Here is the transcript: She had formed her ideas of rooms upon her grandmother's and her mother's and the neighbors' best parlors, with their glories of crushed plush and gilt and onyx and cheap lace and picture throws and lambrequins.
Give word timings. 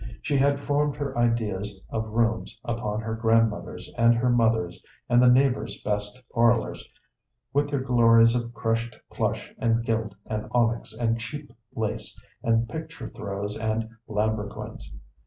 She 0.23 0.35
had 0.35 0.59
formed 0.59 0.95
her 0.95 1.15
ideas 1.15 1.79
of 1.91 2.07
rooms 2.09 2.59
upon 2.65 3.01
her 3.01 3.13
grandmother's 3.13 3.87
and 3.99 4.15
her 4.15 4.31
mother's 4.31 4.83
and 5.07 5.21
the 5.21 5.29
neighbors' 5.29 5.79
best 5.81 6.19
parlors, 6.33 6.89
with 7.53 7.69
their 7.69 7.81
glories 7.81 8.33
of 8.33 8.51
crushed 8.51 8.97
plush 9.11 9.53
and 9.59 9.85
gilt 9.85 10.15
and 10.25 10.47
onyx 10.53 10.93
and 10.97 11.19
cheap 11.19 11.51
lace 11.75 12.19
and 12.41 12.67
picture 12.67 13.09
throws 13.11 13.55
and 13.55 13.89
lambrequins. 14.07 14.91